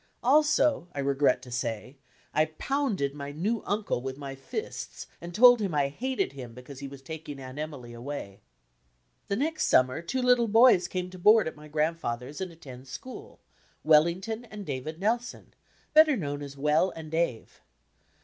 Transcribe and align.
Also, 0.23 0.87
I 0.95 0.99
regret 0.99 1.43
to 1.43 1.51
say, 1.51 1.95
I 2.33 2.45
pounded 2.45 3.13
my 3.13 3.31
new 3.31 3.61
uncle 3.67 4.01
with 4.01 4.17
my 4.17 4.33
fists 4.33 5.05
and 5.21 5.31
told 5.31 5.59
him 5.61 5.75
I 5.75 5.89
hated 5.89 6.31
him 6.33 6.55
be* 6.55 6.63
cause 6.63 6.79
he 6.79 6.87
was 6.87 7.03
taking 7.03 7.39
Aunt 7.39 7.59
Emily 7.59 7.93
away. 7.93 8.41
The 9.27 9.35
next 9.35 9.65
summer 9.67 10.01
two 10.01 10.23
Htde 10.23 10.51
boys 10.51 10.87
came 10.87 11.11
to 11.11 11.19
board 11.19 11.47
at 11.47 11.55
my 11.55 11.67
grandfather's 11.67 12.41
and 12.41 12.51
anend 12.51 12.87
school, 12.87 13.41
Wellington 13.83 14.45
and 14.45 14.65
David 14.65 14.99
Nelson, 14.99 15.53
better 15.93 16.17
known 16.17 16.41
as 16.41 16.57
"Well" 16.57 16.89
and 16.95 17.11
"Dave." 17.11 17.61